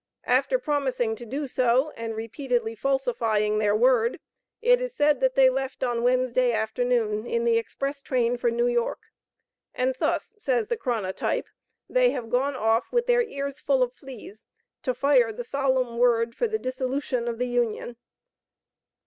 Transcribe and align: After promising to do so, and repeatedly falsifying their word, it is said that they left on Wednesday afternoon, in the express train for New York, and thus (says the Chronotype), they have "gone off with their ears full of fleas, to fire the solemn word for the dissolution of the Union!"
After 0.25 0.57
promising 0.57 1.15
to 1.17 1.27
do 1.27 1.45
so, 1.45 1.91
and 1.91 2.15
repeatedly 2.15 2.73
falsifying 2.73 3.59
their 3.59 3.75
word, 3.75 4.19
it 4.59 4.81
is 4.81 4.95
said 4.95 5.19
that 5.19 5.35
they 5.35 5.47
left 5.47 5.83
on 5.83 6.01
Wednesday 6.01 6.53
afternoon, 6.53 7.27
in 7.27 7.45
the 7.45 7.59
express 7.59 8.01
train 8.01 8.35
for 8.35 8.49
New 8.49 8.65
York, 8.65 9.03
and 9.75 9.95
thus 9.99 10.33
(says 10.39 10.69
the 10.69 10.75
Chronotype), 10.85 11.45
they 11.87 12.09
have 12.09 12.31
"gone 12.31 12.55
off 12.55 12.91
with 12.91 13.05
their 13.05 13.21
ears 13.21 13.59
full 13.59 13.83
of 13.83 13.93
fleas, 13.93 14.47
to 14.81 14.95
fire 14.95 15.31
the 15.31 15.43
solemn 15.43 15.99
word 15.99 16.33
for 16.33 16.47
the 16.47 16.57
dissolution 16.57 17.27
of 17.27 17.37
the 17.37 17.45
Union!" 17.47 17.95